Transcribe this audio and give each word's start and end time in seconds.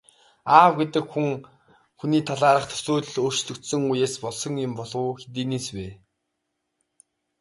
Аав 0.57 0.71
гэдэг 0.79 1.05
хүний 1.99 2.23
талаарх 2.29 2.65
төсөөлөл 2.69 3.15
өөрчлөгдсөн 3.25 3.81
үеэс 3.91 4.13
болсон 4.23 4.53
юм 4.65 4.71
болов 4.79 5.01
уу, 5.05 5.13
хэдийнээс 5.19 5.67
вэ? 5.75 5.87